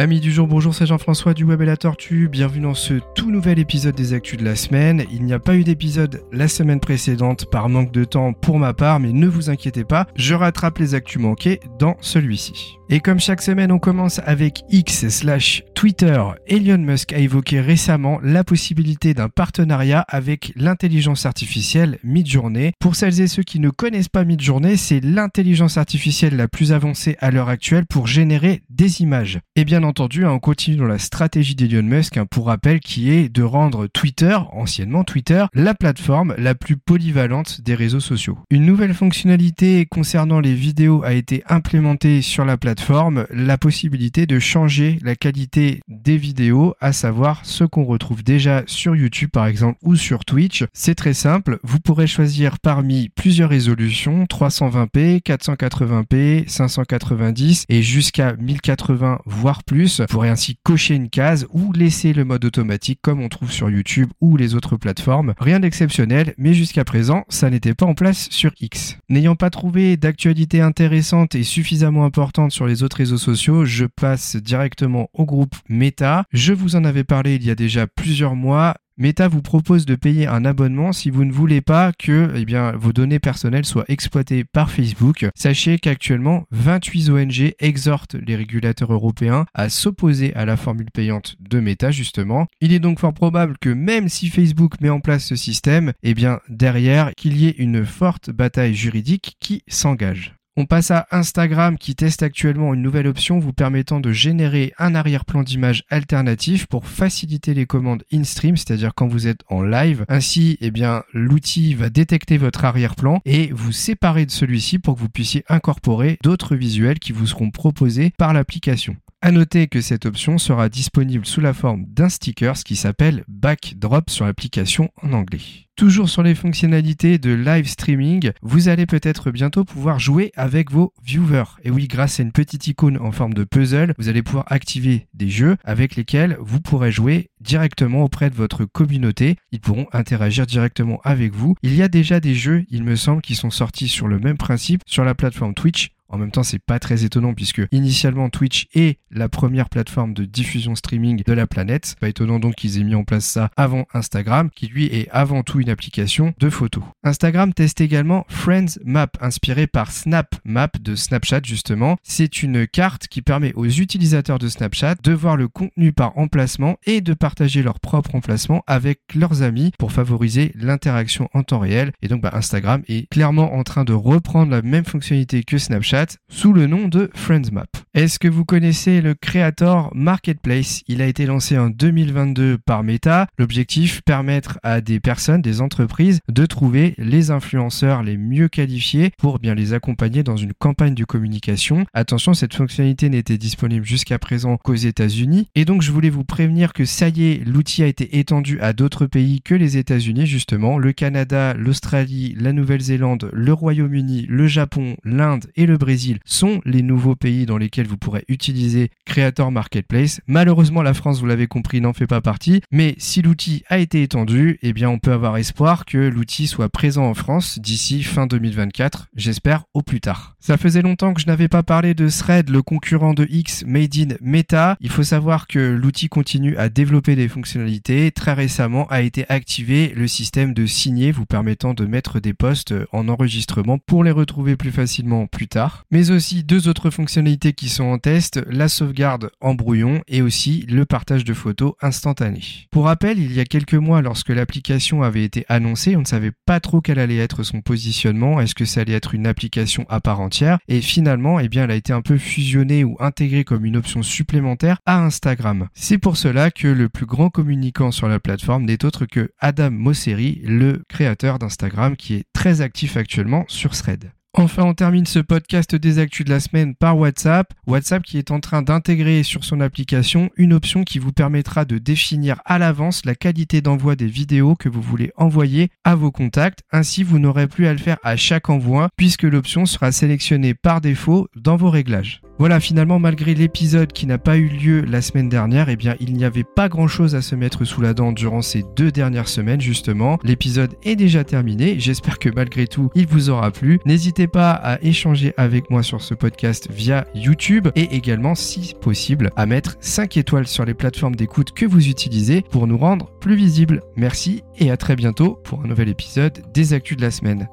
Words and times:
Amis 0.00 0.18
du 0.18 0.32
jour, 0.32 0.48
bonjour, 0.48 0.74
c'est 0.74 0.86
Jean-François 0.86 1.34
du 1.34 1.44
Web 1.44 1.62
et 1.62 1.66
la 1.66 1.76
Tortue. 1.76 2.28
Bienvenue 2.28 2.62
dans 2.62 2.74
ce 2.74 2.94
tout 3.14 3.30
nouvel 3.30 3.60
épisode 3.60 3.94
des 3.94 4.12
Actus 4.12 4.36
de 4.36 4.44
la 4.44 4.56
semaine. 4.56 5.04
Il 5.12 5.22
n'y 5.22 5.32
a 5.32 5.38
pas 5.38 5.54
eu 5.54 5.62
d'épisode 5.62 6.24
la 6.32 6.48
semaine 6.48 6.80
précédente 6.80 7.48
par 7.48 7.68
manque 7.68 7.92
de 7.92 8.02
temps 8.02 8.32
pour 8.32 8.58
ma 8.58 8.74
part, 8.74 8.98
mais 8.98 9.12
ne 9.12 9.28
vous 9.28 9.50
inquiétez 9.50 9.84
pas, 9.84 10.08
je 10.16 10.34
rattrape 10.34 10.78
les 10.78 10.96
actus 10.96 11.22
manqués 11.22 11.60
dans 11.78 11.96
celui-ci. 12.00 12.76
Et 12.90 12.98
comme 12.98 13.20
chaque 13.20 13.40
semaine, 13.40 13.70
on 13.70 13.78
commence 13.78 14.20
avec 14.24 14.62
X 14.68 15.08
slash 15.08 15.62
Twitter. 15.74 16.22
Elon 16.46 16.78
Musk 16.78 17.12
a 17.12 17.18
évoqué 17.18 17.60
récemment 17.60 18.18
la 18.22 18.44
possibilité 18.44 19.12
d'un 19.12 19.28
partenariat 19.28 20.00
avec 20.08 20.52
l'intelligence 20.56 21.26
artificielle 21.26 21.98
Midjourney. 22.04 22.72
Pour 22.78 22.96
celles 22.96 23.20
et 23.20 23.26
ceux 23.26 23.42
qui 23.42 23.60
ne 23.60 23.70
connaissent 23.70 24.08
pas 24.08 24.24
Midjourney, 24.24 24.76
c'est 24.76 25.00
l'intelligence 25.00 25.76
artificielle 25.76 26.36
la 26.36 26.48
plus 26.48 26.72
avancée 26.72 27.16
à 27.20 27.30
l'heure 27.30 27.48
actuelle 27.48 27.86
pour 27.86 28.06
générer 28.06 28.62
des 28.70 29.02
images. 29.02 29.40
Et 29.56 29.64
bien 29.64 29.82
entendu, 29.82 30.24
hein, 30.24 30.30
on 30.30 30.38
continue 30.38 30.76
dans 30.76 30.86
la 30.86 30.98
stratégie 30.98 31.54
d'Elon 31.54 31.82
Musk, 31.82 32.16
hein, 32.16 32.26
pour 32.26 32.46
rappel, 32.46 32.80
qui 32.80 33.10
est 33.10 33.28
de 33.28 33.42
rendre 33.42 33.86
Twitter, 33.88 34.38
anciennement 34.52 35.04
Twitter, 35.04 35.44
la 35.54 35.74
plateforme 35.74 36.34
la 36.38 36.54
plus 36.54 36.76
polyvalente 36.76 37.60
des 37.60 37.74
réseaux 37.74 38.00
sociaux. 38.00 38.38
Une 38.50 38.64
nouvelle 38.64 38.94
fonctionnalité 38.94 39.86
concernant 39.86 40.40
les 40.40 40.54
vidéos 40.54 41.02
a 41.02 41.12
été 41.12 41.42
implémentée 41.48 42.22
sur 42.22 42.44
la 42.44 42.56
plateforme 42.56 43.26
la 43.30 43.58
possibilité 43.58 44.26
de 44.26 44.38
changer 44.38 44.98
la 45.02 45.16
qualité 45.16 45.63
des 45.88 46.16
vidéos, 46.16 46.74
à 46.80 46.92
savoir 46.92 47.44
ce 47.44 47.64
qu'on 47.64 47.84
retrouve 47.84 48.22
déjà 48.22 48.62
sur 48.66 48.94
YouTube 48.96 49.30
par 49.32 49.46
exemple 49.46 49.78
ou 49.82 49.96
sur 49.96 50.24
Twitch. 50.24 50.64
C'est 50.72 50.94
très 50.94 51.14
simple, 51.14 51.58
vous 51.62 51.80
pourrez 51.80 52.06
choisir 52.06 52.58
parmi 52.58 53.08
plusieurs 53.08 53.50
résolutions, 53.50 54.24
320p, 54.24 55.22
480p, 55.22 56.48
590 56.48 57.66
et 57.68 57.82
jusqu'à 57.82 58.34
1080 58.34 59.20
voire 59.26 59.62
plus. 59.64 60.00
Vous 60.00 60.06
pourrez 60.06 60.28
ainsi 60.28 60.58
cocher 60.62 60.94
une 60.94 61.10
case 61.10 61.46
ou 61.50 61.72
laisser 61.72 62.12
le 62.12 62.24
mode 62.24 62.44
automatique 62.44 63.00
comme 63.02 63.20
on 63.20 63.28
trouve 63.28 63.52
sur 63.52 63.70
YouTube 63.70 64.10
ou 64.20 64.36
les 64.36 64.54
autres 64.54 64.76
plateformes. 64.76 65.34
Rien 65.38 65.60
d'exceptionnel, 65.60 66.34
mais 66.38 66.54
jusqu'à 66.54 66.84
présent, 66.84 67.24
ça 67.28 67.50
n'était 67.50 67.74
pas 67.74 67.86
en 67.86 67.94
place 67.94 68.28
sur 68.30 68.52
X. 68.60 68.96
N'ayant 69.08 69.36
pas 69.36 69.50
trouvé 69.50 69.96
d'actualité 69.96 70.60
intéressante 70.60 71.34
et 71.34 71.42
suffisamment 71.42 72.04
importante 72.04 72.52
sur 72.52 72.66
les 72.66 72.82
autres 72.82 72.98
réseaux 72.98 73.18
sociaux, 73.18 73.64
je 73.64 73.84
passe 73.84 74.36
directement 74.36 75.08
au 75.12 75.24
groupe 75.24 75.53
Meta. 75.68 76.24
Je 76.32 76.52
vous 76.52 76.76
en 76.76 76.84
avais 76.84 77.04
parlé 77.04 77.34
il 77.36 77.44
y 77.44 77.50
a 77.50 77.54
déjà 77.54 77.86
plusieurs 77.86 78.34
mois. 78.34 78.74
Meta 78.96 79.26
vous 79.26 79.42
propose 79.42 79.86
de 79.86 79.96
payer 79.96 80.28
un 80.28 80.44
abonnement 80.44 80.92
si 80.92 81.10
vous 81.10 81.24
ne 81.24 81.32
voulez 81.32 81.60
pas 81.60 81.92
que 81.98 82.32
eh 82.36 82.76
vos 82.76 82.92
données 82.92 83.18
personnelles 83.18 83.64
soient 83.64 83.84
exploitées 83.88 84.44
par 84.44 84.70
Facebook. 84.70 85.26
Sachez 85.34 85.78
qu'actuellement, 85.78 86.44
28 86.52 87.10
ONG 87.10 87.54
exhortent 87.58 88.14
les 88.14 88.36
régulateurs 88.36 88.92
européens 88.92 89.46
à 89.52 89.68
s'opposer 89.68 90.32
à 90.36 90.44
la 90.44 90.56
formule 90.56 90.92
payante 90.92 91.34
de 91.40 91.58
Meta, 91.58 91.90
justement. 91.90 92.46
Il 92.60 92.72
est 92.72 92.78
donc 92.78 93.00
fort 93.00 93.14
probable 93.14 93.56
que 93.60 93.70
même 93.70 94.08
si 94.08 94.28
Facebook 94.28 94.80
met 94.80 94.90
en 94.90 95.00
place 95.00 95.24
ce 95.24 95.34
système, 95.34 95.92
eh 96.04 96.14
bien, 96.14 96.38
derrière, 96.48 97.10
qu'il 97.16 97.36
y 97.36 97.48
ait 97.48 97.56
une 97.58 97.84
forte 97.84 98.30
bataille 98.30 98.76
juridique 98.76 99.36
qui 99.40 99.64
s'engage. 99.66 100.36
On 100.56 100.66
passe 100.66 100.92
à 100.92 101.08
Instagram 101.10 101.76
qui 101.76 101.96
teste 101.96 102.22
actuellement 102.22 102.74
une 102.74 102.82
nouvelle 102.82 103.08
option 103.08 103.40
vous 103.40 103.52
permettant 103.52 103.98
de 103.98 104.12
générer 104.12 104.72
un 104.78 104.94
arrière-plan 104.94 105.42
d'image 105.42 105.82
alternatif 105.90 106.66
pour 106.66 106.86
faciliter 106.86 107.54
les 107.54 107.66
commandes 107.66 108.04
in-stream, 108.12 108.56
c'est-à-dire 108.56 108.94
quand 108.94 109.08
vous 109.08 109.26
êtes 109.26 109.40
en 109.48 109.62
live. 109.62 110.04
Ainsi, 110.08 110.56
eh 110.60 110.70
bien, 110.70 111.02
l'outil 111.12 111.74
va 111.74 111.90
détecter 111.90 112.38
votre 112.38 112.64
arrière-plan 112.64 113.20
et 113.24 113.50
vous 113.52 113.72
séparer 113.72 114.26
de 114.26 114.30
celui-ci 114.30 114.78
pour 114.78 114.94
que 114.94 115.00
vous 115.00 115.08
puissiez 115.08 115.44
incorporer 115.48 116.18
d'autres 116.22 116.54
visuels 116.54 117.00
qui 117.00 117.10
vous 117.10 117.26
seront 117.26 117.50
proposés 117.50 118.12
par 118.16 118.32
l'application. 118.32 118.96
À 119.24 119.30
noter 119.30 119.68
que 119.68 119.80
cette 119.80 120.04
option 120.04 120.36
sera 120.36 120.68
disponible 120.68 121.24
sous 121.24 121.40
la 121.40 121.54
forme 121.54 121.86
d'un 121.88 122.10
sticker 122.10 122.52
qui 122.62 122.76
s'appelle 122.76 123.24
Backdrop 123.26 124.10
sur 124.10 124.26
l'application 124.26 124.90
en 125.02 125.14
anglais. 125.14 125.40
Toujours 125.76 126.10
sur 126.10 126.22
les 126.22 126.34
fonctionnalités 126.34 127.16
de 127.18 127.32
live 127.32 127.66
streaming, 127.66 128.32
vous 128.42 128.68
allez 128.68 128.84
peut-être 128.84 129.30
bientôt 129.30 129.64
pouvoir 129.64 129.98
jouer 129.98 130.30
avec 130.36 130.70
vos 130.70 130.92
viewers. 131.02 131.56
Et 131.64 131.70
oui, 131.70 131.88
grâce 131.88 132.20
à 132.20 132.22
une 132.22 132.32
petite 132.32 132.66
icône 132.66 132.98
en 132.98 133.12
forme 133.12 133.32
de 133.32 133.44
puzzle, 133.44 133.94
vous 133.98 134.10
allez 134.10 134.22
pouvoir 134.22 134.44
activer 134.52 135.08
des 135.14 135.30
jeux 135.30 135.56
avec 135.64 135.96
lesquels 135.96 136.36
vous 136.38 136.60
pourrez 136.60 136.92
jouer 136.92 137.30
directement 137.40 138.04
auprès 138.04 138.28
de 138.28 138.36
votre 138.36 138.66
communauté. 138.66 139.36
Ils 139.52 139.60
pourront 139.60 139.86
interagir 139.92 140.44
directement 140.44 141.00
avec 141.02 141.32
vous. 141.32 141.54
Il 141.62 141.74
y 141.74 141.80
a 141.80 141.88
déjà 141.88 142.20
des 142.20 142.34
jeux, 142.34 142.66
il 142.68 142.84
me 142.84 142.94
semble, 142.94 143.22
qui 143.22 143.34
sont 143.34 143.50
sortis 143.50 143.88
sur 143.88 144.06
le 144.06 144.18
même 144.18 144.36
principe 144.36 144.82
sur 144.86 145.02
la 145.02 145.14
plateforme 145.14 145.54
Twitch 145.54 145.93
en 146.08 146.18
même 146.18 146.30
temps, 146.30 146.42
c'est 146.42 146.58
pas 146.58 146.78
très 146.78 147.04
étonnant 147.04 147.34
puisque 147.34 147.62
initialement 147.72 148.28
Twitch 148.28 148.66
est 148.74 148.98
la 149.10 149.28
première 149.28 149.68
plateforme 149.68 150.14
de 150.14 150.24
diffusion 150.24 150.74
streaming 150.74 151.22
de 151.24 151.32
la 151.32 151.46
planète. 151.46 151.96
Pas 152.00 152.08
étonnant 152.08 152.38
donc 152.38 152.54
qu'ils 152.54 152.78
aient 152.78 152.84
mis 152.84 152.94
en 152.94 153.04
place 153.04 153.24
ça 153.24 153.50
avant 153.56 153.86
Instagram, 153.94 154.50
qui 154.54 154.66
lui 154.66 154.86
est 154.86 155.08
avant 155.10 155.42
tout 155.42 155.60
une 155.60 155.70
application 155.70 156.34
de 156.38 156.50
photos. 156.50 156.84
Instagram 157.02 157.52
teste 157.54 157.80
également 157.80 158.26
Friends 158.28 158.78
Map, 158.84 159.08
inspiré 159.20 159.66
par 159.66 159.90
Snap 159.90 160.34
Map 160.44 160.68
de 160.80 160.94
Snapchat 160.94 161.40
justement. 161.44 161.96
C'est 162.02 162.42
une 162.42 162.66
carte 162.66 163.08
qui 163.08 163.22
permet 163.22 163.52
aux 163.54 163.66
utilisateurs 163.66 164.38
de 164.38 164.48
Snapchat 164.48 164.96
de 165.02 165.12
voir 165.12 165.36
le 165.36 165.48
contenu 165.48 165.92
par 165.92 166.16
emplacement 166.18 166.76
et 166.86 167.00
de 167.00 167.14
partager 167.14 167.62
leur 167.62 167.80
propre 167.80 168.14
emplacement 168.14 168.62
avec 168.66 169.00
leurs 169.14 169.42
amis 169.42 169.72
pour 169.78 169.92
favoriser 169.92 170.52
l'interaction 170.54 171.28
en 171.34 171.42
temps 171.42 171.60
réel. 171.60 171.92
Et 172.02 172.08
donc 172.08 172.20
bah, 172.20 172.30
Instagram 172.34 172.82
est 172.88 173.08
clairement 173.10 173.54
en 173.54 173.62
train 173.62 173.84
de 173.84 173.92
reprendre 173.92 174.50
la 174.50 174.62
même 174.62 174.84
fonctionnalité 174.84 175.42
que 175.42 175.58
Snapchat 175.58 175.93
sous 176.28 176.52
le 176.52 176.66
nom 176.66 176.88
de 176.88 177.08
FriendsMap. 177.14 177.83
Est-ce 177.94 178.18
que 178.18 178.26
vous 178.26 178.44
connaissez 178.44 179.00
le 179.00 179.14
Creator 179.14 179.92
Marketplace? 179.94 180.82
Il 180.88 181.00
a 181.00 181.06
été 181.06 181.26
lancé 181.26 181.56
en 181.56 181.70
2022 181.70 182.58
par 182.58 182.82
Meta. 182.82 183.28
L'objectif, 183.38 184.02
permettre 184.02 184.58
à 184.64 184.80
des 184.80 184.98
personnes, 184.98 185.42
des 185.42 185.60
entreprises 185.60 186.18
de 186.28 186.44
trouver 186.44 186.94
les 186.98 187.30
influenceurs 187.30 188.02
les 188.02 188.16
mieux 188.16 188.48
qualifiés 188.48 189.12
pour 189.16 189.38
bien 189.38 189.54
les 189.54 189.74
accompagner 189.74 190.24
dans 190.24 190.36
une 190.36 190.54
campagne 190.54 190.96
de 190.96 191.04
communication. 191.04 191.86
Attention, 191.94 192.34
cette 192.34 192.54
fonctionnalité 192.54 193.08
n'était 193.10 193.38
disponible 193.38 193.86
jusqu'à 193.86 194.18
présent 194.18 194.56
qu'aux 194.56 194.74
États-Unis. 194.74 195.46
Et 195.54 195.64
donc, 195.64 195.80
je 195.80 195.92
voulais 195.92 196.10
vous 196.10 196.24
prévenir 196.24 196.72
que 196.72 196.84
ça 196.84 197.10
y 197.10 197.26
est, 197.26 197.44
l'outil 197.46 197.84
a 197.84 197.86
été 197.86 198.18
étendu 198.18 198.58
à 198.60 198.72
d'autres 198.72 199.06
pays 199.06 199.40
que 199.40 199.54
les 199.54 199.76
États-Unis, 199.76 200.26
justement. 200.26 200.78
Le 200.78 200.92
Canada, 200.92 201.54
l'Australie, 201.54 202.34
la 202.40 202.52
Nouvelle-Zélande, 202.52 203.30
le 203.32 203.52
Royaume-Uni, 203.52 204.26
le 204.28 204.48
Japon, 204.48 204.96
l'Inde 205.04 205.46
et 205.54 205.66
le 205.66 205.78
Brésil 205.78 206.18
sont 206.24 206.60
les 206.64 206.82
nouveaux 206.82 207.14
pays 207.14 207.46
dans 207.46 207.56
lesquels 207.56 207.83
vous 207.86 207.96
pourrez 207.96 208.24
utiliser 208.28 208.90
Creator 209.04 209.50
Marketplace. 209.50 210.20
Malheureusement, 210.26 210.82
la 210.82 210.94
France, 210.94 211.20
vous 211.20 211.26
l'avez 211.26 211.46
compris, 211.46 211.80
n'en 211.80 211.92
fait 211.92 212.06
pas 212.06 212.20
partie. 212.20 212.62
Mais 212.70 212.94
si 212.98 213.22
l'outil 213.22 213.62
a 213.68 213.78
été 213.78 214.02
étendu, 214.02 214.58
eh 214.62 214.72
bien, 214.72 214.88
on 214.88 214.98
peut 214.98 215.12
avoir 215.12 215.36
espoir 215.36 215.84
que 215.84 215.98
l'outil 215.98 216.46
soit 216.46 216.68
présent 216.68 217.04
en 217.04 217.14
France 217.14 217.58
d'ici 217.58 218.02
fin 218.02 218.26
2024. 218.26 219.08
J'espère 219.16 219.64
au 219.74 219.82
plus 219.82 220.00
tard. 220.00 220.36
Ça 220.40 220.56
faisait 220.56 220.82
longtemps 220.82 221.14
que 221.14 221.20
je 221.20 221.26
n'avais 221.26 221.48
pas 221.48 221.62
parlé 221.62 221.94
de 221.94 222.08
Thread, 222.08 222.50
le 222.50 222.62
concurrent 222.62 223.14
de 223.14 223.26
X 223.30 223.64
made 223.66 223.96
in 223.96 224.14
Meta. 224.20 224.76
Il 224.80 224.90
faut 224.90 225.02
savoir 225.02 225.46
que 225.46 225.58
l'outil 225.58 226.08
continue 226.08 226.56
à 226.56 226.68
développer 226.68 227.16
des 227.16 227.28
fonctionnalités. 227.28 228.10
Très 228.10 228.34
récemment 228.34 228.86
a 228.88 229.00
été 229.00 229.24
activé 229.30 229.92
le 229.96 230.06
système 230.06 230.52
de 230.52 230.66
signer 230.66 231.12
vous 231.12 231.26
permettant 231.26 231.72
de 231.74 231.86
mettre 231.86 232.20
des 232.20 232.34
posts 232.34 232.74
en 232.92 233.08
enregistrement 233.08 233.78
pour 233.78 234.04
les 234.04 234.10
retrouver 234.10 234.56
plus 234.56 234.72
facilement 234.72 235.26
plus 235.26 235.48
tard 235.48 235.84
mais 235.90 236.10
aussi 236.10 236.44
deux 236.44 236.68
autres 236.68 236.90
fonctionnalités 236.90 237.52
qui 237.52 237.68
en 237.82 237.98
test, 237.98 238.40
la 238.48 238.68
sauvegarde 238.68 239.30
en 239.40 239.54
brouillon 239.54 240.02
et 240.06 240.22
aussi 240.22 240.64
le 240.68 240.84
partage 240.84 241.24
de 241.24 241.34
photos 241.34 241.74
instantané. 241.82 242.40
Pour 242.70 242.84
rappel, 242.84 243.18
il 243.18 243.32
y 243.32 243.40
a 243.40 243.44
quelques 243.44 243.74
mois, 243.74 244.02
lorsque 244.02 244.28
l'application 244.28 245.02
avait 245.02 245.24
été 245.24 245.44
annoncée, 245.48 245.96
on 245.96 246.00
ne 246.00 246.06
savait 246.06 246.32
pas 246.46 246.60
trop 246.60 246.80
quel 246.80 246.98
allait 246.98 247.16
être 247.16 247.42
son 247.42 247.60
positionnement, 247.60 248.40
est-ce 248.40 248.54
que 248.54 248.64
ça 248.64 248.82
allait 248.82 248.92
être 248.92 249.14
une 249.14 249.26
application 249.26 249.86
à 249.88 250.00
part 250.00 250.20
entière, 250.20 250.58
et 250.68 250.80
finalement, 250.80 251.40
eh 251.40 251.48
bien, 251.48 251.64
elle 251.64 251.70
a 251.70 251.76
été 251.76 251.92
un 251.92 252.02
peu 252.02 252.18
fusionnée 252.18 252.84
ou 252.84 252.96
intégrée 253.00 253.44
comme 253.44 253.64
une 253.64 253.76
option 253.76 254.02
supplémentaire 254.02 254.78
à 254.86 255.02
Instagram. 255.02 255.68
C'est 255.74 255.98
pour 255.98 256.16
cela 256.16 256.50
que 256.50 256.68
le 256.68 256.88
plus 256.88 257.06
grand 257.06 257.30
communicant 257.30 257.90
sur 257.90 258.08
la 258.08 258.20
plateforme 258.20 258.64
n'est 258.64 258.84
autre 258.84 259.06
que 259.06 259.30
Adam 259.38 259.70
Mosseri, 259.70 260.40
le 260.44 260.82
créateur 260.88 261.38
d'Instagram 261.38 261.96
qui 261.96 262.14
est 262.14 262.24
très 262.32 262.60
actif 262.60 262.96
actuellement 262.96 263.44
sur 263.48 263.70
Thread. 263.70 264.12
Enfin, 264.36 264.64
on 264.64 264.74
termine 264.74 265.06
ce 265.06 265.20
podcast 265.20 265.76
des 265.76 266.00
actus 266.00 266.26
de 266.26 266.30
la 266.30 266.40
semaine 266.40 266.74
par 266.74 266.98
WhatsApp. 266.98 267.54
WhatsApp 267.68 268.02
qui 268.02 268.18
est 268.18 268.32
en 268.32 268.40
train 268.40 268.62
d'intégrer 268.62 269.22
sur 269.22 269.44
son 269.44 269.60
application 269.60 270.28
une 270.36 270.52
option 270.52 270.82
qui 270.82 270.98
vous 270.98 271.12
permettra 271.12 271.64
de 271.64 271.78
définir 271.78 272.42
à 272.44 272.58
l'avance 272.58 273.04
la 273.04 273.14
qualité 273.14 273.60
d'envoi 273.60 273.94
des 273.94 274.08
vidéos 274.08 274.56
que 274.56 274.68
vous 274.68 274.82
voulez 274.82 275.12
envoyer 275.16 275.68
à 275.84 275.94
vos 275.94 276.10
contacts. 276.10 276.62
Ainsi, 276.72 277.04
vous 277.04 277.20
n'aurez 277.20 277.46
plus 277.46 277.68
à 277.68 277.72
le 277.72 277.78
faire 277.78 277.98
à 278.02 278.16
chaque 278.16 278.50
envoi 278.50 278.88
puisque 278.96 279.22
l'option 279.22 279.66
sera 279.66 279.92
sélectionnée 279.92 280.54
par 280.54 280.80
défaut 280.80 281.28
dans 281.36 281.56
vos 281.56 281.70
réglages. 281.70 282.23
Voilà, 282.38 282.58
finalement, 282.58 282.98
malgré 282.98 283.34
l'épisode 283.34 283.92
qui 283.92 284.06
n'a 284.06 284.18
pas 284.18 284.36
eu 284.36 284.48
lieu 284.48 284.80
la 284.82 285.02
semaine 285.02 285.28
dernière, 285.28 285.68
eh 285.68 285.76
bien, 285.76 285.94
il 286.00 286.14
n'y 286.14 286.24
avait 286.24 286.44
pas 286.44 286.68
grand 286.68 286.88
chose 286.88 287.14
à 287.14 287.22
se 287.22 287.36
mettre 287.36 287.64
sous 287.64 287.80
la 287.80 287.94
dent 287.94 288.10
durant 288.10 288.42
ces 288.42 288.64
deux 288.76 288.90
dernières 288.90 289.28
semaines, 289.28 289.60
justement. 289.60 290.18
L'épisode 290.24 290.74
est 290.82 290.96
déjà 290.96 291.22
terminé. 291.22 291.78
J'espère 291.78 292.18
que 292.18 292.28
malgré 292.34 292.66
tout, 292.66 292.90
il 292.96 293.06
vous 293.06 293.30
aura 293.30 293.52
plu. 293.52 293.78
N'hésitez 293.86 294.26
pas 294.26 294.50
à 294.50 294.82
échanger 294.82 295.32
avec 295.36 295.70
moi 295.70 295.84
sur 295.84 296.02
ce 296.02 296.14
podcast 296.14 296.68
via 296.70 297.06
YouTube 297.14 297.68
et 297.76 297.94
également, 297.94 298.34
si 298.34 298.74
possible, 298.80 299.30
à 299.36 299.46
mettre 299.46 299.76
5 299.80 300.16
étoiles 300.16 300.48
sur 300.48 300.64
les 300.64 300.74
plateformes 300.74 301.16
d'écoute 301.16 301.52
que 301.52 301.66
vous 301.66 301.88
utilisez 301.88 302.42
pour 302.42 302.66
nous 302.66 302.78
rendre 302.78 303.10
plus 303.20 303.36
visibles. 303.36 303.80
Merci 303.96 304.42
et 304.58 304.70
à 304.72 304.76
très 304.76 304.96
bientôt 304.96 305.38
pour 305.44 305.62
un 305.64 305.68
nouvel 305.68 305.88
épisode 305.88 306.42
des 306.52 306.72
Actus 306.72 306.96
de 306.96 307.02
la 307.02 307.10
semaine. 307.10 307.48